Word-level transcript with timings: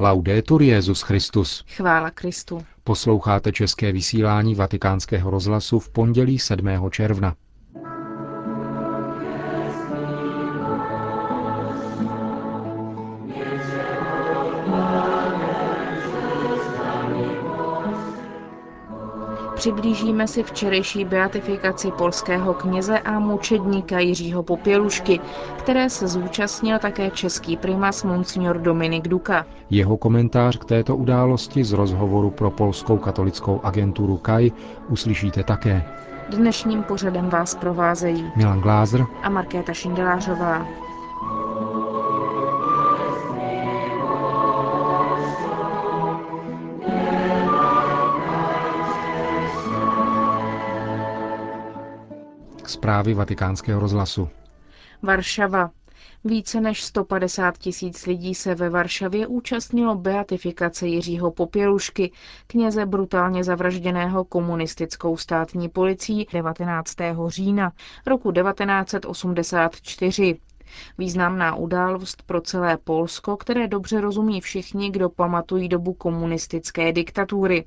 Laudetur 0.00 0.62
Jezus 0.62 1.02
Christus. 1.02 1.64
Chvála 1.76 2.10
Kristu. 2.10 2.66
Posloucháte 2.84 3.52
české 3.52 3.92
vysílání 3.92 4.54
Vatikánského 4.54 5.30
rozhlasu 5.30 5.78
v 5.78 5.90
pondělí 5.90 6.38
7. 6.38 6.90
června. 6.90 7.34
Přiblížíme 19.58 20.28
si 20.28 20.42
včerejší 20.42 21.04
beatifikaci 21.04 21.90
polského 21.90 22.54
kněze 22.54 22.98
a 22.98 23.18
mučedníka 23.18 23.98
Jiřího 23.98 24.42
Popělušky, 24.42 25.20
které 25.58 25.90
se 25.90 26.08
zúčastnil 26.08 26.78
také 26.78 27.10
český 27.10 27.56
primas 27.56 28.04
Monsignor 28.04 28.58
Dominik 28.58 29.08
Duka. 29.08 29.46
Jeho 29.70 29.96
komentář 29.96 30.56
k 30.56 30.64
této 30.64 30.96
události 30.96 31.64
z 31.64 31.72
rozhovoru 31.72 32.30
pro 32.30 32.50
polskou 32.50 32.98
katolickou 32.98 33.60
agenturu 33.62 34.16
KAI 34.16 34.52
uslyšíte 34.88 35.42
také. 35.44 35.82
Dnešním 36.28 36.82
pořadem 36.82 37.28
vás 37.28 37.54
provázejí 37.54 38.32
Milan 38.36 38.60
Glázer 38.60 39.06
a 39.22 39.30
Markéta 39.30 39.72
Šindelářová. 39.72 40.87
Zprávy 52.78 53.14
vatikánského 53.14 53.80
rozhlasu. 53.80 54.28
Varšava. 55.02 55.70
Více 56.24 56.60
než 56.60 56.84
150 56.84 57.58
tisíc 57.58 58.06
lidí 58.06 58.34
se 58.34 58.54
ve 58.54 58.70
Varšavě 58.70 59.26
účastnilo 59.26 59.94
beatifikace 59.94 60.86
Jiřího 60.86 61.30
Popělušky, 61.30 62.12
kněze 62.46 62.86
brutálně 62.86 63.44
zavražděného 63.44 64.24
komunistickou 64.24 65.16
státní 65.16 65.68
policií 65.68 66.26
19. 66.32 66.94
října 67.28 67.72
roku 68.06 68.32
1984. 68.32 70.38
Významná 70.98 71.54
událost 71.54 72.22
pro 72.22 72.40
celé 72.40 72.76
Polsko, 72.76 73.36
které 73.36 73.68
dobře 73.68 74.00
rozumí 74.00 74.40
všichni, 74.40 74.90
kdo 74.90 75.08
pamatují 75.08 75.68
dobu 75.68 75.92
komunistické 75.92 76.92
diktatury. 76.92 77.64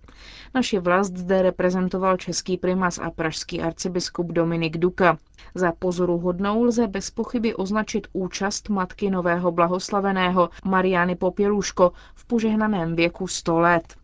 Naši 0.55 0.80
vlast 0.80 1.17
zde 1.17 1.41
reprezentoval 1.41 2.17
český 2.17 2.58
primas 2.58 2.99
a 2.99 3.11
pražský 3.11 3.61
arcibiskup 3.61 4.27
Dominik 4.27 4.77
Duka. 4.77 5.17
Za 5.55 5.71
pozoruhodnou 5.80 6.63
lze 6.63 6.88
bez 6.88 7.11
pochyby 7.11 7.55
označit 7.55 8.08
účast 8.13 8.69
matky 8.69 9.09
nového 9.09 9.52
blahoslaveného 9.52 10.49
Mariany 10.65 11.15
Popěluško 11.15 11.91
v 12.15 12.25
požehnaném 12.25 12.95
věku 12.95 13.27
100 13.27 13.59
let. 13.59 14.00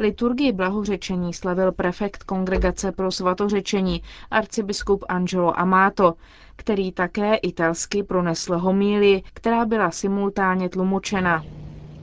Liturgii 0.00 0.52
blahořečení 0.52 1.32
slavil 1.34 1.72
prefekt 1.72 2.22
Kongregace 2.24 2.92
pro 2.92 3.10
svatořečení 3.10 4.02
arcibiskup 4.30 5.04
Angelo 5.08 5.60
Amato, 5.60 6.14
který 6.56 6.92
také 6.92 7.34
italsky 7.34 8.02
pronesl 8.02 8.58
homílii, 8.58 9.22
která 9.34 9.66
byla 9.66 9.90
simultánně 9.90 10.68
tlumočena. 10.68 11.44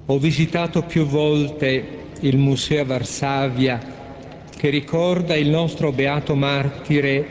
Ho 0.07 0.19
visitato 0.19 0.81
più 0.81 1.05
volte 1.05 1.83
il 2.21 2.37
museo 2.37 2.81
a 2.81 2.83
Varsavia 2.83 3.79
che 4.57 4.69
ricorda 4.71 5.35
il 5.35 5.51
nostro 5.51 5.91
beato 5.91 6.35
martire 6.35 7.23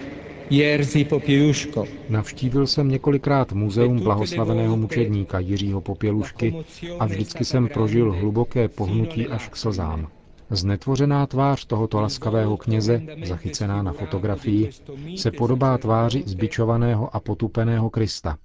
Jerzy 0.50 1.04
Popieluško. 1.04 1.84
Navštívil 2.08 2.66
jsem 2.66 2.88
několikrát 2.88 3.52
muzeum 3.52 4.00
blahoslaveného 4.00 4.76
mučedníka 4.76 5.38
Jiřího 5.38 5.80
Popělušky 5.80 6.54
a 6.98 7.06
vždycky 7.06 7.44
jsem 7.44 7.68
prožil 7.68 8.12
hluboké 8.12 8.68
pohnutí 8.68 9.26
až 9.26 9.48
k 9.48 9.56
slzám. 9.56 10.15
Znetvořená 10.50 11.26
tvář 11.26 11.64
tohoto 11.66 12.00
laskavého 12.00 12.56
kněze, 12.56 13.02
zachycená 13.24 13.82
na 13.82 13.92
fotografii, 13.92 14.70
se 15.16 15.30
podobá 15.30 15.78
tváři 15.78 16.22
zbičovaného 16.26 17.16
a 17.16 17.20
potupeného 17.20 17.90
Krista. 17.90 18.38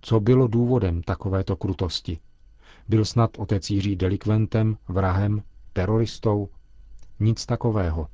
Co 0.00 0.20
bylo 0.20 0.46
důvodem 0.46 1.02
takovéto 1.02 1.56
krutosti? 1.56 2.18
Byl 2.88 3.04
snad 3.04 3.30
otec 3.38 3.70
Jiří 3.70 3.96
delikventem, 3.96 4.76
vrahem, 4.88 5.42
teroristou? 5.72 6.48
Nic 7.20 7.46
takového. 7.46 8.08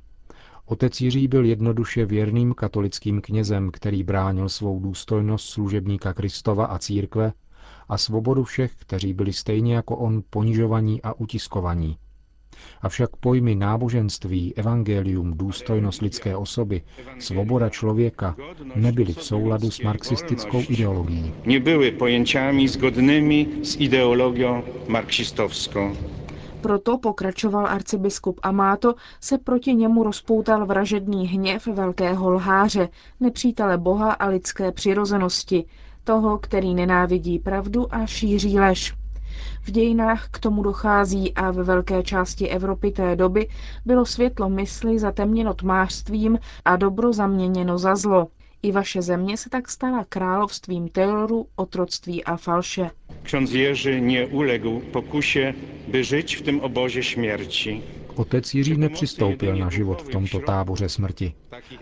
Otec 0.65 1.01
Jiří 1.01 1.27
byl 1.27 1.45
jednoduše 1.45 2.05
věrným 2.05 2.53
katolickým 2.53 3.21
knězem, 3.21 3.71
který 3.71 4.03
bránil 4.03 4.49
svou 4.49 4.79
důstojnost 4.79 5.49
služebníka 5.49 6.13
Kristova 6.13 6.65
a 6.65 6.79
církve 6.79 7.33
a 7.89 7.97
svobodu 7.97 8.43
všech, 8.43 8.75
kteří 8.75 9.13
byli 9.13 9.33
stejně 9.33 9.75
jako 9.75 9.97
on 9.97 10.23
ponižovaní 10.29 11.01
a 11.01 11.13
utiskovaní. 11.13 11.97
Avšak 12.81 13.15
pojmy 13.15 13.55
náboženství, 13.55 14.53
evangelium, 14.55 15.37
důstojnost 15.37 16.01
lidské 16.01 16.35
osoby, 16.35 16.81
svoboda 17.19 17.69
člověka 17.69 18.35
nebyly 18.75 19.13
v 19.13 19.23
souladu 19.23 19.71
s 19.71 19.81
marxistickou 19.81 20.63
ideologií. 20.69 21.33
Nebyly 21.45 21.91
pojęciami 21.91 22.67
zgodnými 22.67 23.47
s 23.63 23.75
ideologií 23.79 24.63
marxistovskou. 24.87 25.95
Proto, 26.61 26.97
pokračoval 26.97 27.67
arcibiskup 27.67 28.39
Amato, 28.43 28.95
se 29.21 29.37
proti 29.37 29.73
němu 29.73 30.03
rozpoutal 30.03 30.65
vražedný 30.65 31.27
hněv 31.27 31.67
velkého 31.67 32.29
lháře, 32.29 32.89
nepřítele 33.19 33.77
Boha 33.77 34.11
a 34.11 34.27
lidské 34.27 34.71
přirozenosti, 34.71 35.65
toho, 36.03 36.37
který 36.37 36.73
nenávidí 36.73 37.39
pravdu 37.39 37.95
a 37.95 38.05
šíří 38.05 38.59
lež. 38.59 38.93
V 39.61 39.71
dějinách 39.71 40.27
k 40.31 40.39
tomu 40.39 40.63
dochází 40.63 41.33
a 41.33 41.51
ve 41.51 41.63
velké 41.63 42.03
části 42.03 42.47
Evropy 42.49 42.91
té 42.91 43.15
doby 43.15 43.47
bylo 43.85 44.05
světlo 44.05 44.49
mysli 44.49 44.99
zatemněno 44.99 45.53
tmářstvím 45.53 46.39
a 46.65 46.75
dobro 46.75 47.13
zaměněno 47.13 47.77
za 47.77 47.95
zlo. 47.95 48.27
I 48.63 48.71
vaše 48.71 49.01
země 49.01 49.37
se 49.37 49.49
tak 49.49 49.69
stala 49.69 50.05
královstvím 50.09 50.89
teroru, 50.89 51.47
otroctví 51.55 52.23
a 52.23 52.37
falše. 52.37 52.89
Ksiądz 53.23 53.51
Jerzy 53.53 54.01
nie 54.01 54.27
uległ 54.27 54.79
pokusie, 54.91 55.53
by 55.87 56.03
żyć 56.03 56.35
w 56.35 56.41
tym 56.41 56.61
obozie 56.61 57.03
śmierci. 57.03 57.81
Otec 58.15 58.53
Jiří 58.53 58.77
nepřistoupil 58.77 59.55
na 59.55 59.69
život 59.69 60.01
v 60.01 60.09
tomto 60.09 60.39
táboře 60.39 60.89
smrti 60.89 61.33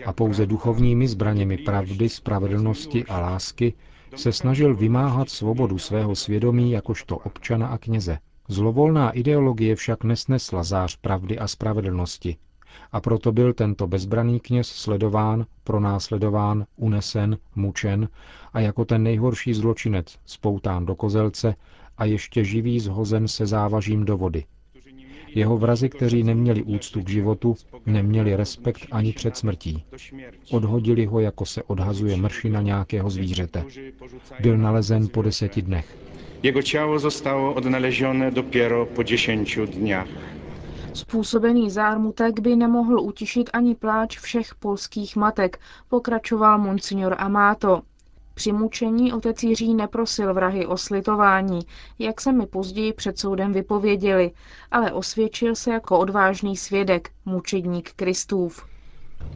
a 0.06 0.12
pouze 0.12 0.46
duchovními 0.46 1.08
zbraněmi 1.08 1.58
pravdy, 1.58 2.08
spravedlnosti 2.08 3.04
a 3.04 3.20
lásky 3.20 3.74
se 4.16 4.32
snažil 4.32 4.76
vymáhat 4.76 5.30
svobodu 5.30 5.78
svého 5.78 6.14
svědomí 6.14 6.70
jakožto 6.70 7.16
občana 7.18 7.66
a 7.66 7.78
kněze. 7.78 8.18
Zlovolná 8.48 9.10
ideologie 9.10 9.76
však 9.76 10.04
nesnesla 10.04 10.62
zář 10.62 10.96
pravdy 10.96 11.38
a 11.38 11.48
spravedlnosti. 11.48 12.36
A 12.92 13.00
proto 13.00 13.32
byl 13.32 13.52
tento 13.52 13.86
bezbraný 13.86 14.40
kněz 14.40 14.68
sledován, 14.68 15.46
pronásledován, 15.64 16.66
unesen, 16.76 17.38
mučen 17.54 18.08
a 18.52 18.60
jako 18.60 18.84
ten 18.84 19.02
nejhorší 19.02 19.54
zločinec 19.54 20.18
spoután 20.26 20.86
do 20.86 20.94
kozelce 20.94 21.54
a 21.98 22.04
ještě 22.04 22.44
živý 22.44 22.80
zhozen 22.80 23.28
se 23.28 23.46
závažím 23.46 24.04
do 24.04 24.16
vody. 24.16 24.44
Jeho 25.34 25.58
vrazi, 25.58 25.88
kteří 25.88 26.22
neměli 26.22 26.62
úctu 26.62 27.02
k 27.02 27.08
životu, 27.08 27.54
neměli 27.86 28.36
respekt 28.36 28.86
ani 28.90 29.12
před 29.12 29.36
smrtí. 29.36 29.84
Odhodili 30.50 31.06
ho, 31.06 31.20
jako 31.20 31.46
se 31.46 31.62
odhazuje 31.62 32.16
mršina 32.16 32.62
nějakého 32.62 33.10
zvířete. 33.10 33.64
Byl 34.40 34.58
nalezen 34.58 35.08
po 35.08 35.22
deseti 35.22 35.62
dnech. 35.62 35.96
Jego 36.42 36.62
ciało 36.62 36.98
zostało 36.98 37.54
odnalezione 37.54 38.30
dopiero 38.30 38.86
po 38.86 39.04
dziesięciu 39.04 39.66
dniach. 39.66 40.08
Způsobený 40.92 41.70
zármutek 41.70 42.40
by 42.40 42.56
nemohl 42.56 43.00
utišit 43.00 43.50
ani 43.52 43.74
pláč 43.74 44.18
všech 44.18 44.54
polských 44.54 45.16
matek, 45.16 45.58
pokračoval 45.88 46.58
monsignor 46.58 47.14
Amato. 47.18 47.82
Při 48.34 48.52
mučení 48.52 49.12
otec 49.12 49.42
Jiří 49.42 49.74
neprosil 49.74 50.34
vrahy 50.34 50.66
o 50.66 50.76
slitování, 50.76 51.60
jak 51.98 52.20
se 52.20 52.32
mi 52.32 52.46
později 52.46 52.92
před 52.92 53.18
soudem 53.18 53.52
vypověděli, 53.52 54.30
ale 54.70 54.92
osvědčil 54.92 55.54
se 55.54 55.70
jako 55.72 55.98
odvážný 55.98 56.56
svědek, 56.56 57.10
mučedník 57.24 57.92
Kristův. 57.96 58.66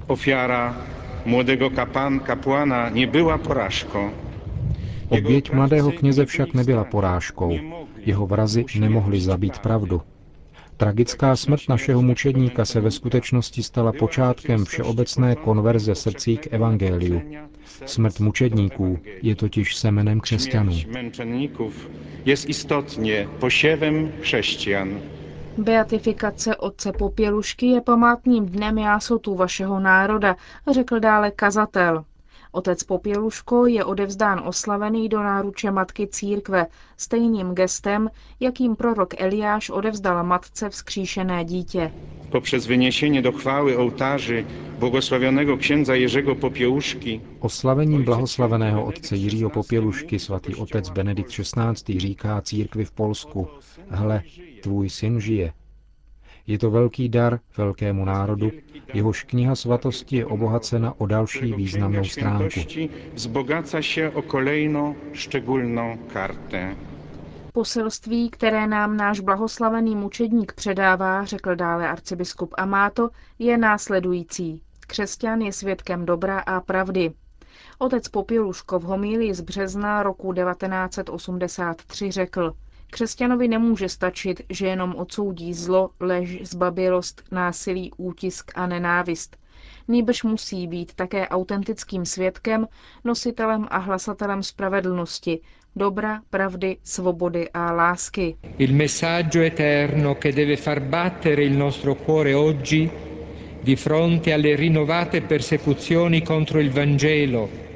Ofiara 0.06 0.76
młodego 1.24 1.70
kapan, 1.70 2.20
kapłana 2.20 2.88
nie 2.88 3.06
była 3.06 3.38
porażką. 3.38 4.10
Oběť 5.08 5.52
mladého 5.52 5.92
kněze 5.92 6.26
však 6.26 6.54
nebyla 6.54 6.84
porážkou. 6.84 7.58
Jeho 7.96 8.26
vrazy 8.26 8.64
nemohli 8.78 9.20
zabít 9.20 9.58
pravdu. 9.58 10.02
Tragická 10.78 11.36
smrt 11.36 11.68
našeho 11.68 12.02
mučedníka 12.02 12.64
se 12.64 12.80
ve 12.80 12.90
skutečnosti 12.90 13.62
stala 13.62 13.92
počátkem 13.92 14.64
všeobecné 14.64 15.36
konverze 15.36 15.94
srdcí 15.94 16.36
k 16.36 16.52
evangeliu. 16.52 17.22
Smrt 17.86 18.20
mučedníků 18.20 18.98
je 19.22 19.36
totiž 19.36 19.76
semenem 19.76 20.20
křesťanů. 20.20 20.72
Jest 22.24 22.48
istotnie 22.48 23.28
posiewem 23.40 24.12
chrześcijan. 24.20 25.00
Beatifikace 25.58 26.56
otce 26.56 26.92
Popělušky 26.92 27.66
je 27.66 27.80
památným 27.80 28.46
dnem 28.46 28.78
jásotu 28.78 29.34
vašeho 29.34 29.80
národa, 29.80 30.36
řekl 30.70 31.00
dále 31.00 31.30
kazatel. 31.30 32.04
Otec 32.52 32.82
Popěluško 32.82 33.66
je 33.66 33.84
odevzdán 33.84 34.42
oslavený 34.48 35.08
do 35.08 35.22
náruče 35.22 35.70
matky 35.70 36.06
církve 36.06 36.66
stejným 36.96 37.54
gestem, 37.54 38.10
jakým 38.40 38.76
prorok 38.76 39.20
Eliáš 39.20 39.70
odevzdal 39.70 40.24
matce 40.24 40.68
vzkříšené 40.68 41.44
dítě. 41.44 41.90
Poprzez 42.30 42.66
wyniesienie 42.66 43.22
do 43.22 43.32
chwały 43.32 43.78
ołtarzy 43.78 44.44
błogosławionego 44.78 45.56
księdza 45.56 45.94
Jerzego 45.94 46.34
Popiełuszki 46.34 47.20
Oslavením 47.40 48.04
blahoslaveného 48.04 48.84
otce 48.84 49.16
Jiřího 49.16 49.50
Popělušky 49.50 50.18
svatý 50.18 50.54
otec 50.54 50.90
Benedikt 50.90 51.30
XVI. 51.30 52.00
říká 52.00 52.40
církvi 52.40 52.84
v 52.84 52.92
Polsku, 52.92 53.48
hle, 53.90 54.22
tvůj 54.62 54.90
syn 54.90 55.20
žije. 55.20 55.52
Je 56.48 56.58
to 56.58 56.70
velký 56.70 57.08
dar 57.08 57.40
velkému 57.56 58.04
národu, 58.04 58.50
jehož 58.94 59.22
kniha 59.24 59.54
svatosti 59.54 60.16
je 60.16 60.26
obohacena 60.26 60.94
o 61.00 61.06
další 61.06 61.52
významnou 61.52 62.04
stránku. 62.04 62.60
Wzbogaca 63.14 63.82
się 63.82 64.10
o 64.14 64.22
kolejną 64.22 64.94
szczególną 65.12 65.98
kartę. 66.12 66.76
Poselství, 67.52 68.30
které 68.30 68.66
nám 68.66 68.96
náš 68.96 69.20
blahoslavený 69.20 69.96
mučedník 69.96 70.52
předává, 70.52 71.24
řekl 71.24 71.56
dále 71.56 71.88
arcibiskup 71.88 72.54
Amato, 72.58 73.10
je 73.38 73.58
následující. 73.58 74.62
Křesťan 74.86 75.40
je 75.40 75.52
svědkem 75.52 76.06
dobra 76.06 76.38
a 76.38 76.60
pravdy. 76.60 77.12
Otec 77.78 78.08
Popěluško 78.08 78.78
v 78.78 78.82
homílii 78.82 79.34
z 79.34 79.40
března 79.40 80.02
roku 80.02 80.32
1983 80.32 82.10
řekl, 82.10 82.54
Křesťanovi 82.90 83.48
nemůže 83.48 83.88
stačit, 83.88 84.40
že 84.50 84.66
jenom 84.66 84.94
odsoudí 84.96 85.54
zlo, 85.54 85.90
lež, 86.00 86.38
zbabilost, 86.42 87.22
násilí, 87.30 87.90
útisk 87.96 88.52
a 88.54 88.66
nenávist. 88.66 89.36
Nýbrž 89.88 90.22
musí 90.22 90.66
být 90.66 90.94
také 90.94 91.28
autentickým 91.28 92.04
svědkem, 92.04 92.66
nositelem 93.04 93.66
a 93.70 93.78
hlasatelem 93.78 94.42
spravedlnosti, 94.42 95.40
dobra, 95.76 96.20
pravdy, 96.30 96.76
svobody 96.82 97.50
a 97.54 97.72
lásky. 97.72 98.36
Il 98.58 98.74
messaggio 98.74 99.40
eterno 99.42 100.14
che 100.14 100.32
deve 100.32 100.56
far 100.56 100.80
battere 100.80 101.42
il 101.44 101.56
nostro 101.56 101.94
cuore 101.94 102.34
oggi 102.34 102.90
di 103.62 103.76
fronte 103.76 104.32
alle 104.32 104.56
rinnovate 104.56 105.20
persecuzioni 105.20 106.22
contro 106.22 106.60
il 106.60 106.70
Vangelo. 106.70 107.67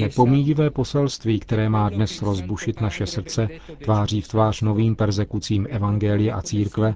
Nepomíjivé 0.00 0.70
poselství, 0.70 1.40
které 1.40 1.68
má 1.68 1.88
dnes 1.88 2.22
rozbušit 2.22 2.80
naše 2.80 3.06
srdce 3.06 3.48
tváří 3.84 4.20
v 4.20 4.28
tvář 4.28 4.62
novým 4.62 4.96
persekucím 4.96 5.66
Evangelia 5.70 6.36
a 6.36 6.42
církve, 6.42 6.94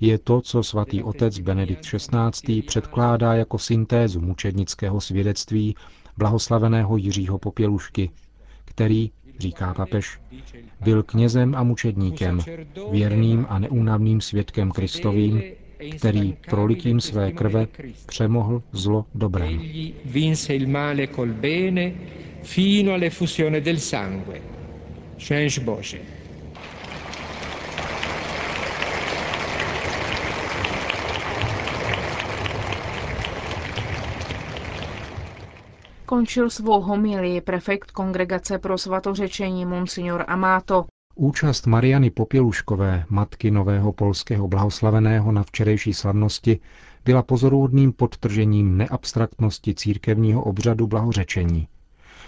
je 0.00 0.18
to, 0.18 0.40
co 0.40 0.62
svatý 0.62 1.02
otec 1.02 1.38
Benedikt 1.38 1.82
XVI. 1.82 2.62
předkládá 2.62 3.34
jako 3.34 3.58
syntézu 3.58 4.20
mučednického 4.20 5.00
svědectví 5.00 5.74
blahoslaveného 6.16 6.96
Jiřího 6.96 7.38
Popělušky, 7.38 8.10
který, 8.64 9.10
říká 9.38 9.74
papež, 9.74 10.20
byl 10.80 11.02
knězem 11.02 11.54
a 11.54 11.62
mučedníkem, 11.62 12.40
věrným 12.90 13.46
a 13.48 13.58
neúnavným 13.58 14.20
svědkem 14.20 14.70
Kristovým, 14.70 15.42
který 15.98 16.36
prolitím 16.50 17.00
své 17.00 17.32
krve 17.32 17.66
přemohl 18.06 18.62
zlo 18.72 19.04
dobrem. 19.14 19.48
Egli 19.48 19.94
vinse 20.04 20.54
il 20.54 20.68
male 20.68 21.06
col 21.06 21.28
bene 21.28 21.92
fino 22.42 22.92
all'effusione 22.92 23.60
del 23.60 23.78
sangue. 23.78 24.40
Change 25.18 25.60
Bože. 25.60 25.98
Končil 36.06 36.50
svou 36.50 36.80
homilii 36.80 37.40
prefekt 37.40 37.90
Kongregace 37.90 38.58
pro 38.58 38.78
svatořečení 38.78 39.66
Monsignor 39.66 40.24
Amato. 40.28 40.84
Účast 41.20 41.66
Mariany 41.66 42.10
Popěluškové, 42.10 43.04
matky 43.08 43.50
nového 43.50 43.92
polského 43.92 44.48
blahoslaveného 44.48 45.32
na 45.32 45.42
včerejší 45.42 45.94
slavnosti, 45.94 46.60
byla 47.04 47.22
pozoruhodným 47.22 47.92
podtržením 47.92 48.76
neabstraktnosti 48.76 49.74
církevního 49.74 50.44
obřadu 50.44 50.86
blahořečení. 50.86 51.68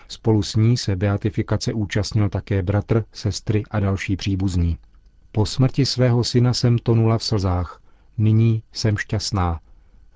Spolu 0.09 0.43
s 0.43 0.57
ní 0.57 0.77
se 0.77 0.97
beatifikace 0.97 1.73
účastnil 1.73 2.29
také 2.29 2.63
bratr, 2.63 3.05
sestry 3.13 3.63
a 3.71 3.81
další 3.81 4.17
příbuzní. 4.17 4.79
Po 5.33 5.47
smrti 5.47 5.87
svého 5.87 6.25
syna 6.25 6.55
jsem 6.55 6.79
tonula 6.79 7.19
v 7.19 7.25
slzách, 7.25 7.83
nyní 8.19 8.63
jsem 8.73 8.97
šťastná, 8.97 9.61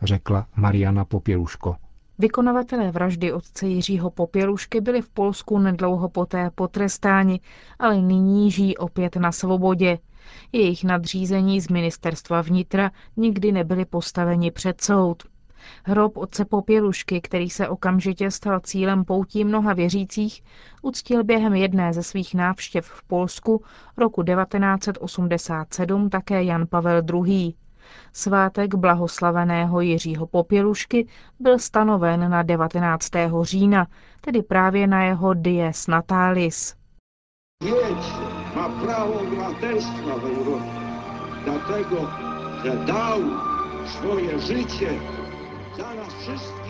řekla 0.02 0.46
Mariana 0.56 1.04
Popěluško. 1.04 1.76
Vykonavatelé 2.18 2.90
vraždy 2.90 3.32
otce 3.32 3.66
Jiřího 3.66 4.10
Popělušky 4.10 4.80
byli 4.80 5.02
v 5.02 5.08
Polsku 5.08 5.58
nedlouho 5.58 6.08
poté 6.08 6.50
potrestáni, 6.54 7.40
ale 7.78 8.00
nyní 8.00 8.50
žijí 8.50 8.76
opět 8.76 9.16
na 9.16 9.32
svobodě. 9.32 9.98
Jejich 10.52 10.84
nadřízení 10.84 11.60
z 11.60 11.68
ministerstva 11.68 12.40
vnitra 12.40 12.90
nikdy 13.16 13.52
nebyli 13.52 13.84
postaveni 13.84 14.50
před 14.50 14.80
soud. 14.80 15.22
Hrob 15.84 16.16
otce 16.16 16.44
Popělušky, 16.44 17.20
který 17.20 17.50
se 17.50 17.68
okamžitě 17.68 18.30
stal 18.30 18.60
cílem 18.60 19.04
poutí 19.04 19.44
mnoha 19.44 19.72
věřících, 19.72 20.42
uctil 20.82 21.24
během 21.24 21.54
jedné 21.54 21.92
ze 21.92 22.02
svých 22.02 22.34
návštěv 22.34 22.86
v 22.86 23.02
Polsku 23.02 23.62
roku 23.96 24.22
1987 24.22 26.10
také 26.10 26.44
Jan 26.44 26.66
Pavel 26.66 27.02
II. 27.26 27.54
Svátek 28.12 28.74
blahoslaveného 28.74 29.80
Jiřího 29.80 30.26
Popělušky 30.26 31.06
byl 31.40 31.58
stanoven 31.58 32.30
na 32.30 32.42
19. 32.42 33.10
října, 33.42 33.86
tedy 34.20 34.42
právě 34.42 34.86
na 34.86 35.04
jeho 35.04 35.34
dies 35.34 35.86
natalis. 35.86 36.76
mieć 37.64 38.04
ma 38.56 38.68
prawo 38.68 39.14
obywatelstwa 39.20 40.14
w 40.18 40.24
Europie, 40.24 40.72
dlatego 41.44 41.96
że 42.64 42.76
dał 42.86 43.20
swoje 43.86 44.38
życie 44.38 44.90
za 45.76 45.94
nas 45.94 46.14
wszystkich. 46.14 46.63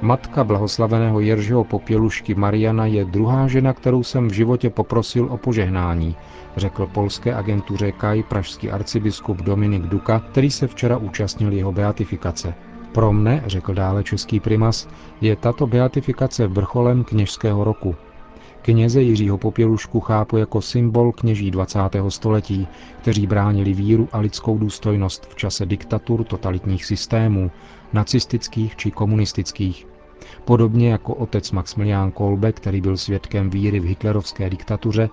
Matka 0.00 0.44
blahoslaveného 0.44 1.20
Jeržiho 1.20 1.64
Popělušky 1.64 2.34
Mariana 2.34 2.86
je 2.86 3.04
druhá 3.04 3.48
žena, 3.48 3.72
kterou 3.72 4.02
jsem 4.02 4.28
v 4.28 4.32
životě 4.32 4.70
poprosil 4.70 5.26
o 5.30 5.36
požehnání, 5.36 6.16
řekl 6.56 6.86
polské 6.86 7.34
agentuře 7.34 7.92
Kaj 7.92 8.22
pražský 8.22 8.70
arcibiskup 8.70 9.42
Dominik 9.42 9.82
Duka, 9.82 10.20
který 10.30 10.50
se 10.50 10.66
včera 10.66 10.96
účastnil 10.96 11.52
jeho 11.52 11.72
beatifikace. 11.72 12.54
Pro 12.92 13.12
mne, 13.12 13.42
řekl 13.46 13.74
dále 13.74 14.04
český 14.04 14.40
primas, 14.40 14.88
je 15.20 15.36
tato 15.36 15.66
beatifikace 15.66 16.46
vrcholem 16.46 17.04
kněžského 17.04 17.64
roku. 17.64 17.94
Kněze 18.62 19.02
Jiřího 19.02 19.38
Popělušku 19.38 20.00
chápu 20.00 20.36
jako 20.36 20.62
symbol 20.62 21.12
kněží 21.12 21.50
20. 21.50 21.78
století, 22.08 22.68
kteří 22.98 23.26
bránili 23.26 23.72
víru 23.72 24.08
a 24.12 24.18
lidskou 24.18 24.58
důstojnost 24.58 25.26
v 25.26 25.34
čase 25.34 25.66
diktatur 25.66 26.24
totalitních 26.24 26.84
systémů, 26.84 27.50
nacistických 27.92 28.76
či 28.76 28.90
komunistických. 28.90 29.97
Podobně 30.44 30.90
jako 30.90 31.14
otec 31.14 31.52
Maximilián 31.52 32.10
Kolbe, 32.10 32.52
který 32.52 32.80
byl 32.80 32.96
svědkem 32.96 33.50
víry 33.50 33.80
v 33.80 33.84
hitlerovské 33.84 34.50
diktatuře, 34.50 35.08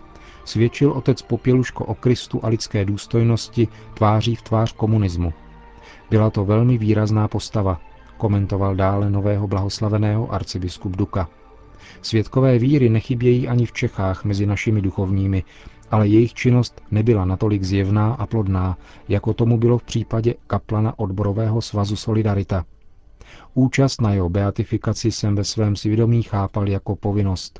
svědčil 0.45 0.91
otec 0.91 1.21
Popěluško 1.21 1.85
o 1.85 1.95
Kristu 1.95 2.39
a 2.43 2.47
lidské 2.47 2.85
důstojnosti 2.85 3.67
tváří 3.93 4.35
v 4.35 4.41
tvář 4.41 4.73
komunismu. 4.73 5.33
Byla 6.09 6.29
to 6.29 6.45
velmi 6.45 6.77
výrazná 6.77 7.27
postava, 7.27 7.81
komentoval 8.17 8.75
dále 8.75 9.09
nového 9.09 9.47
blahoslaveného 9.47 10.33
arcibiskup 10.33 10.95
Duka. 10.97 11.29
Svědkové 12.01 12.59
víry 12.59 12.89
nechybějí 12.89 13.47
ani 13.47 13.65
v 13.65 13.73
Čechách 13.73 14.25
mezi 14.25 14.45
našimi 14.45 14.81
duchovními, 14.81 15.43
ale 15.91 16.07
jejich 16.07 16.33
činnost 16.33 16.81
nebyla 16.91 17.25
natolik 17.25 17.63
zjevná 17.63 18.13
a 18.13 18.25
plodná, 18.25 18.77
jako 19.07 19.33
tomu 19.33 19.57
bylo 19.57 19.77
v 19.77 19.83
případě 19.83 20.33
kaplana 20.47 20.99
odborového 20.99 21.61
svazu 21.61 21.95
Solidarita. 21.95 22.65
Účast 23.57 24.01
na 24.01 24.13
jeho 24.13 24.29
beatifikaci 24.29 25.11
jsem 25.11 25.35
ve 25.35 25.43
svém 25.43 25.75
svědomí 25.75 26.23
chápal 26.23 26.69
jako 26.69 26.95
povinnost. 26.95 27.59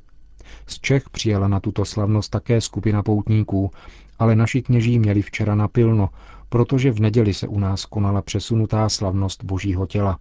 Z 0.68 0.80
Čech 0.80 1.10
přijela 1.10 1.48
na 1.48 1.60
tuto 1.60 1.86
slavnost 1.86 2.32
také 2.32 2.62
skupina 2.62 3.04
poutníků, 3.04 3.72
ale 4.20 4.36
naši 4.36 4.62
kněží 4.62 5.00
měli 5.00 5.22
včera 5.22 5.56
napilno, 5.56 6.10
protože 6.50 6.92
v 6.92 7.00
neděli 7.00 7.34
se 7.34 7.48
u 7.48 7.60
nás 7.60 7.86
konala 7.86 8.22
přesunutá 8.22 8.90
slavnost 8.90 9.44
Božího 9.44 9.86
těla. 9.86 10.20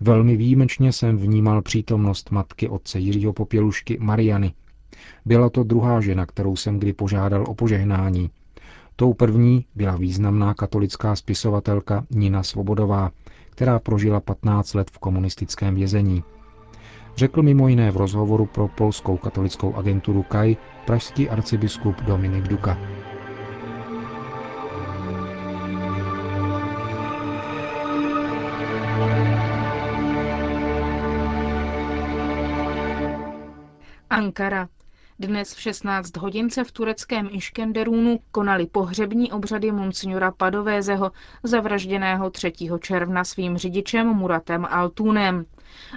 Velmi 0.00 0.36
výjimečně 0.36 0.92
jsem 0.92 1.16
vnímal 1.16 1.62
přítomnost 1.62 2.30
matky 2.30 2.68
otce 2.68 2.98
Jiřího 2.98 3.32
Popělušky 3.32 3.98
Mariany. 4.00 4.54
Byla 5.24 5.50
to 5.50 5.64
druhá 5.64 6.00
žena, 6.00 6.26
kterou 6.26 6.56
jsem 6.56 6.78
kdy 6.78 6.92
požádal 6.92 7.44
o 7.48 7.54
požehnání. 7.54 8.30
Tou 8.96 9.14
první 9.14 9.64
byla 9.74 9.96
významná 9.96 10.54
katolická 10.54 11.16
spisovatelka 11.16 12.06
Nina 12.10 12.42
Svobodová, 12.42 13.10
která 13.56 13.78
prožila 13.78 14.20
15 14.20 14.74
let 14.74 14.90
v 14.90 14.98
komunistickém 14.98 15.74
vězení. 15.74 16.24
řekl 17.16 17.42
mimo 17.42 17.68
jiné 17.68 17.90
v 17.90 17.96
rozhovoru 17.96 18.46
pro 18.46 18.68
polskou 18.68 19.16
katolickou 19.16 19.74
agenturu 19.74 20.22
KAI 20.22 20.56
pražský 20.86 21.28
arcibiskup 21.30 22.00
Dominik 22.02 22.48
Duka. 22.48 22.78
Ankara. 34.10 34.75
Dnes 35.18 35.54
v 35.54 35.60
16 35.60 36.16
hodin 36.16 36.50
se 36.50 36.64
v 36.64 36.72
tureckém 36.72 37.28
Iškenderunu 37.32 38.18
konali 38.32 38.66
pohřební 38.66 39.32
obřady 39.32 39.72
monsignora 39.72 40.30
Padovézeho, 40.32 41.12
zavražděného 41.42 42.30
3. 42.30 42.52
června 42.80 43.24
svým 43.24 43.56
řidičem 43.56 44.06
Muratem 44.06 44.66
Altunem. 44.70 45.44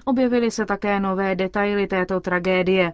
Objevily 0.05 0.51
se 0.51 0.65
také 0.65 0.99
nové 0.99 1.35
detaily 1.35 1.87
této 1.87 2.19
tragédie. 2.19 2.93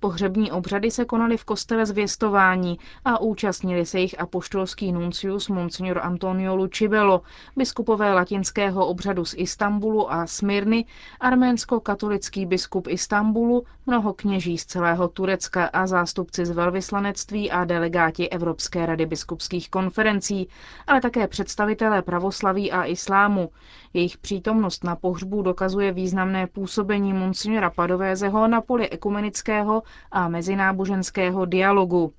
Pohřební 0.00 0.52
obřady 0.52 0.90
se 0.90 1.04
konaly 1.04 1.36
v 1.36 1.44
kostele 1.44 1.86
zvěstování 1.86 2.78
a 3.04 3.20
účastnili 3.20 3.86
se 3.86 4.00
jich 4.00 4.20
apoštolský 4.20 4.92
nuncius 4.92 5.48
Monsignor 5.48 5.98
Antonio 5.98 6.56
Lucibello, 6.56 7.22
biskupové 7.56 8.14
latinského 8.14 8.86
obřadu 8.86 9.24
z 9.24 9.34
Istanbulu 9.38 10.12
a 10.12 10.26
Smyrny, 10.26 10.84
arménsko-katolický 11.20 12.46
biskup 12.46 12.86
Istanbulu, 12.88 13.64
mnoho 13.86 14.12
kněží 14.12 14.58
z 14.58 14.66
celého 14.66 15.08
Turecka 15.08 15.64
a 15.66 15.86
zástupci 15.86 16.46
z 16.46 16.50
velvyslanectví 16.50 17.50
a 17.50 17.64
delegáti 17.64 18.28
Evropské 18.28 18.86
rady 18.86 19.06
biskupských 19.06 19.70
konferencí, 19.70 20.48
ale 20.86 21.00
také 21.00 21.28
představitelé 21.28 22.02
pravoslaví 22.02 22.72
a 22.72 22.84
islámu. 22.84 23.50
Jejich 23.94 24.18
přítomnost 24.18 24.84
na 24.84 24.96
pohřbu 24.96 25.42
dokazuje 25.42 25.92
významné 25.92 26.46
působení 26.46 27.12
monsignora 27.12 27.70
Padovézeho 27.70 28.48
na 28.48 28.60
poli 28.60 28.88
ekumenického 28.90 29.82
a 30.12 30.28
mezináboženského 30.28 31.44
dialogu. 31.44 32.12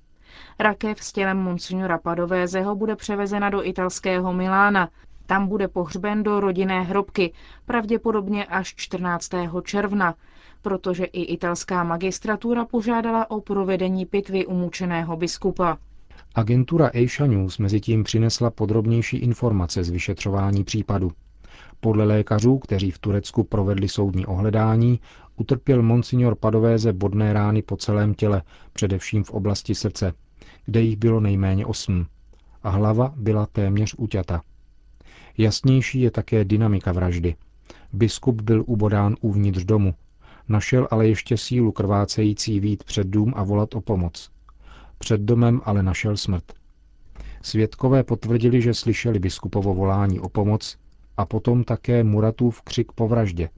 Rakev 0.58 1.04
s 1.04 1.12
tělem 1.12 1.38
monsignora 1.38 1.98
Padovézeho 1.98 2.76
bude 2.76 2.96
převezena 2.96 3.50
do 3.50 3.66
italského 3.66 4.32
Milána. 4.32 4.88
Tam 5.26 5.46
bude 5.48 5.68
pohřben 5.68 6.22
do 6.22 6.40
rodinné 6.40 6.82
hrobky, 6.82 7.32
pravděpodobně 7.66 8.44
až 8.44 8.74
14. 8.76 9.30
června, 9.64 10.14
protože 10.62 11.04
i 11.04 11.22
italská 11.22 11.84
magistratura 11.84 12.64
požádala 12.64 13.30
o 13.30 13.40
provedení 13.40 14.06
pitvy 14.06 14.46
umučeného 14.46 15.16
biskupa. 15.16 15.78
Agentura 16.34 16.86
Asia 17.04 17.26
News 17.26 17.58
mezitím 17.58 18.04
přinesla 18.04 18.50
podrobnější 18.50 19.16
informace 19.16 19.84
z 19.84 19.90
vyšetřování 19.90 20.64
případu. 20.64 21.12
Podle 21.80 22.04
lékařů, 22.04 22.58
kteří 22.58 22.90
v 22.90 22.98
Turecku 22.98 23.44
provedli 23.44 23.88
soudní 23.88 24.26
ohledání, 24.26 25.00
utrpěl 25.36 25.82
monsignor 25.82 26.34
Padovéze 26.34 26.92
bodné 26.92 27.32
rány 27.32 27.62
po 27.62 27.76
celém 27.76 28.14
těle, 28.14 28.42
především 28.72 29.24
v 29.24 29.30
oblasti 29.30 29.74
srdce, 29.74 30.12
kde 30.66 30.80
jich 30.80 30.96
bylo 30.96 31.20
nejméně 31.20 31.66
osm. 31.66 32.06
A 32.62 32.70
hlava 32.70 33.12
byla 33.16 33.46
téměř 33.46 33.94
uťata. 33.98 34.42
Jasnější 35.38 36.00
je 36.00 36.10
také 36.10 36.44
dynamika 36.44 36.92
vraždy. 36.92 37.34
Biskup 37.92 38.40
byl 38.42 38.64
ubodán 38.66 39.16
uvnitř 39.20 39.64
domu, 39.64 39.94
našel 40.48 40.88
ale 40.90 41.08
ještě 41.08 41.36
sílu 41.36 41.72
krvácející 41.72 42.60
vít 42.60 42.84
před 42.84 43.06
dům 43.06 43.32
a 43.36 43.42
volat 43.42 43.74
o 43.74 43.80
pomoc. 43.80 44.30
Před 44.98 45.20
domem 45.20 45.60
ale 45.64 45.82
našel 45.82 46.16
smrt. 46.16 46.44
Svědkové 47.42 48.04
potvrdili, 48.04 48.62
že 48.62 48.74
slyšeli 48.74 49.18
biskupovo 49.18 49.74
volání 49.74 50.20
o 50.20 50.28
pomoc 50.28 50.76
a 51.20 51.26
potom 51.26 51.64
také 51.64 52.04
Muratův 52.04 52.62
křik 52.62 52.92
po 52.92 53.08
vraždě. 53.08 53.48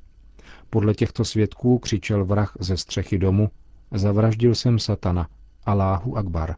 Podle 0.70 0.94
těchto 0.94 1.24
svědků 1.24 1.78
křičel 1.78 2.24
vrah 2.24 2.56
ze 2.60 2.76
střechy 2.76 3.18
domu, 3.18 3.50
zavraždil 3.90 4.54
jsem 4.54 4.78
satana, 4.78 5.28
Aláhu 5.66 6.16
Akbar. 6.16 6.56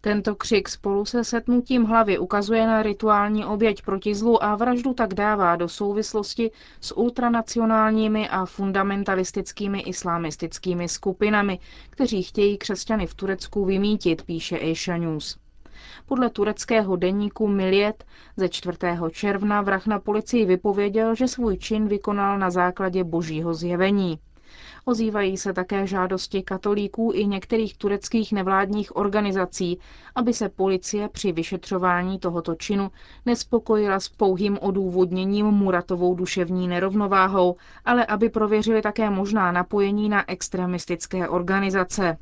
Tento 0.00 0.34
křik 0.34 0.68
spolu 0.68 1.04
se 1.04 1.24
setnutím 1.24 1.84
hlavy 1.84 2.18
ukazuje 2.18 2.66
na 2.66 2.82
rituální 2.82 3.44
oběť 3.44 3.82
proti 3.82 4.14
zlu 4.14 4.44
a 4.44 4.56
vraždu 4.56 4.94
tak 4.94 5.14
dává 5.14 5.56
do 5.56 5.68
souvislosti 5.68 6.50
s 6.80 6.96
ultranacionálními 6.96 8.28
a 8.28 8.46
fundamentalistickými 8.46 9.80
islamistickými 9.80 10.88
skupinami, 10.88 11.58
kteří 11.90 12.22
chtějí 12.22 12.58
křesťany 12.58 13.06
v 13.06 13.14
Turecku 13.14 13.64
vymítit, 13.64 14.22
píše 14.22 14.58
Asia 14.58 14.96
News. 14.96 15.38
Podle 16.06 16.30
tureckého 16.30 16.96
deníku 16.96 17.48
Miliet 17.48 18.04
ze 18.36 18.48
4. 18.48 18.78
června 19.10 19.62
vrah 19.62 19.86
na 19.86 19.98
policii 19.98 20.44
vypověděl, 20.46 21.14
že 21.14 21.28
svůj 21.28 21.56
čin 21.56 21.88
vykonal 21.88 22.38
na 22.38 22.50
základě 22.50 23.04
božího 23.04 23.54
zjevení. 23.54 24.18
Ozývají 24.84 25.36
se 25.36 25.52
také 25.52 25.86
žádosti 25.86 26.42
katolíků 26.42 27.12
i 27.14 27.26
některých 27.26 27.76
tureckých 27.78 28.32
nevládních 28.32 28.96
organizací, 28.96 29.78
aby 30.14 30.34
se 30.34 30.48
policie 30.48 31.08
při 31.08 31.32
vyšetřování 31.32 32.18
tohoto 32.18 32.54
činu 32.54 32.90
nespokojila 33.26 34.00
s 34.00 34.08
pouhým 34.08 34.58
odůvodněním 34.60 35.46
Muratovou 35.46 36.14
duševní 36.14 36.68
nerovnováhou, 36.68 37.56
ale 37.84 38.06
aby 38.06 38.28
prověřili 38.30 38.82
také 38.82 39.10
možná 39.10 39.52
napojení 39.52 40.08
na 40.08 40.30
extremistické 40.30 41.28
organizace. 41.28 42.16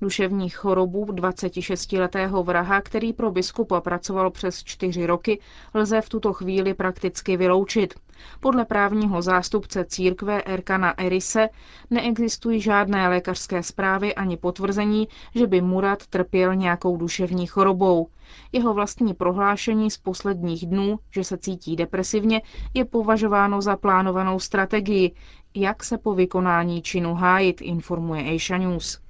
Duševní 0.00 0.48
chorobu 0.48 1.04
26-letého 1.04 2.42
vraha, 2.44 2.80
který 2.80 3.12
pro 3.12 3.30
biskupa 3.30 3.80
pracoval 3.80 4.30
přes 4.30 4.64
čtyři 4.64 5.06
roky, 5.06 5.40
lze 5.74 6.00
v 6.00 6.08
tuto 6.08 6.32
chvíli 6.32 6.74
prakticky 6.74 7.36
vyloučit. 7.36 7.94
Podle 8.40 8.64
právního 8.64 9.22
zástupce 9.22 9.84
církve 9.84 10.42
Erkana 10.42 10.98
Erise 10.98 11.48
neexistují 11.90 12.60
žádné 12.60 13.08
lékařské 13.08 13.62
zprávy 13.62 14.14
ani 14.14 14.36
potvrzení, 14.36 15.08
že 15.34 15.46
by 15.46 15.60
Murat 15.60 16.06
trpěl 16.06 16.54
nějakou 16.54 16.96
duševní 16.96 17.46
chorobou. 17.46 18.08
Jeho 18.52 18.74
vlastní 18.74 19.14
prohlášení 19.14 19.90
z 19.90 19.98
posledních 19.98 20.66
dnů, 20.66 20.98
že 21.10 21.24
se 21.24 21.38
cítí 21.38 21.76
depresivně, 21.76 22.42
je 22.74 22.84
považováno 22.84 23.62
za 23.62 23.76
plánovanou 23.76 24.38
strategii, 24.38 25.14
jak 25.54 25.84
se 25.84 25.98
po 25.98 26.14
vykonání 26.14 26.82
činu 26.82 27.14
hájit, 27.14 27.60
informuje 27.60 28.34
Asia 28.34 28.58
News. 28.58 29.07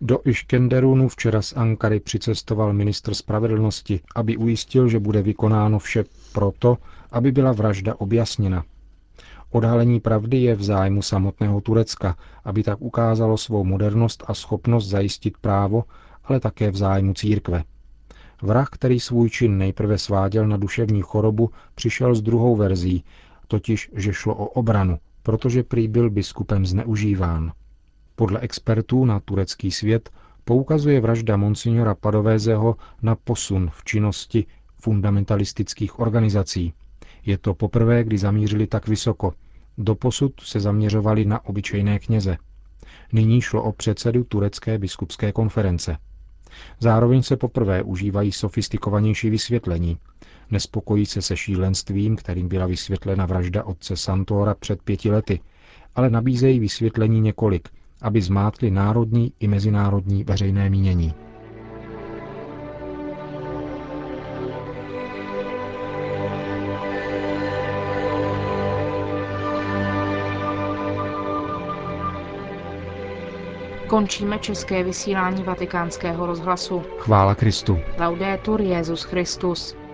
Do 0.00 0.18
Iškenderunu 0.24 1.08
včera 1.08 1.42
z 1.42 1.52
Ankary 1.52 2.00
přicestoval 2.00 2.72
ministr 2.72 3.14
spravedlnosti, 3.14 4.00
aby 4.14 4.36
ujistil, 4.36 4.88
že 4.88 5.00
bude 5.00 5.22
vykonáno 5.22 5.78
vše 5.78 6.04
proto, 6.32 6.78
aby 7.10 7.32
byla 7.32 7.52
vražda 7.52 7.94
objasněna. 8.00 8.64
Odhalení 9.50 10.00
pravdy 10.00 10.36
je 10.38 10.54
v 10.54 10.62
zájmu 10.62 11.02
samotného 11.02 11.60
Turecka, 11.60 12.16
aby 12.44 12.62
tak 12.62 12.80
ukázalo 12.80 13.36
svou 13.36 13.64
modernost 13.64 14.24
a 14.26 14.34
schopnost 14.34 14.88
zajistit 14.88 15.38
právo, 15.38 15.84
ale 16.24 16.40
také 16.40 16.70
v 16.70 16.76
zájmu 16.76 17.14
církve. 17.14 17.64
Vrah, 18.42 18.68
který 18.70 19.00
svůj 19.00 19.30
čin 19.30 19.58
nejprve 19.58 19.98
sváděl 19.98 20.48
na 20.48 20.56
duševní 20.56 21.02
chorobu, 21.02 21.50
přišel 21.74 22.14
s 22.14 22.22
druhou 22.22 22.56
verzí, 22.56 23.04
totiž, 23.48 23.90
že 23.94 24.12
šlo 24.12 24.34
o 24.34 24.46
obranu, 24.46 24.98
protože 25.22 25.62
prý 25.62 25.88
byl 25.88 26.10
biskupem 26.10 26.66
zneužíván. 26.66 27.52
Podle 28.16 28.40
expertů 28.40 29.04
na 29.04 29.20
turecký 29.20 29.70
svět 29.70 30.10
poukazuje 30.44 31.00
vražda 31.00 31.36
monsignora 31.36 31.94
Padovézeho 31.94 32.76
na 33.02 33.14
posun 33.16 33.70
v 33.72 33.84
činnosti 33.84 34.46
fundamentalistických 34.80 35.98
organizací. 35.98 36.72
Je 37.26 37.38
to 37.38 37.54
poprvé, 37.54 38.04
kdy 38.04 38.18
zamířili 38.18 38.66
tak 38.66 38.88
vysoko. 38.88 39.32
Doposud 39.78 40.40
se 40.40 40.60
zaměřovali 40.60 41.24
na 41.24 41.44
obyčejné 41.44 41.98
kněze. 41.98 42.36
Nyní 43.12 43.40
šlo 43.40 43.62
o 43.62 43.72
předsedu 43.72 44.24
turecké 44.24 44.78
biskupské 44.78 45.32
konference. 45.32 45.98
Zároveň 46.80 47.22
se 47.22 47.36
poprvé 47.36 47.82
užívají 47.82 48.32
sofistikovanější 48.32 49.30
vysvětlení. 49.30 49.98
Nespokojí 50.50 51.06
se 51.06 51.22
se 51.22 51.36
šílenstvím, 51.36 52.16
kterým 52.16 52.48
byla 52.48 52.66
vysvětlena 52.66 53.26
vražda 53.26 53.64
otce 53.64 53.96
Santora 53.96 54.54
před 54.54 54.82
pěti 54.82 55.10
lety, 55.10 55.40
ale 55.94 56.10
nabízejí 56.10 56.58
vysvětlení 56.60 57.20
několik, 57.20 57.68
aby 58.02 58.22
zmátli 58.22 58.70
národní 58.70 59.32
i 59.40 59.48
mezinárodní 59.48 60.24
veřejné 60.24 60.70
mínění. 60.70 61.14
Končíme 73.86 74.38
české 74.38 74.84
vysílání 74.84 75.42
vatikánského 75.42 76.26
rozhlasu. 76.26 76.82
Chvála 76.98 77.34
Kristu. 77.34 77.78
Laudetur 77.98 78.60
Jezus 78.60 79.02
Christus. 79.02 79.85